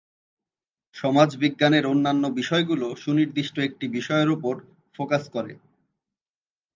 [0.95, 4.53] সমাজবিজ্ঞানের অন্যান্য বিষয়গুলো সুনির্দিষ্ট একটি বিষয়ের উপর
[4.95, 5.53] ফোকাস করে।